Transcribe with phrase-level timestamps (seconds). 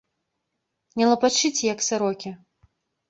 [1.01, 2.29] Не лапачыце, як сарокі!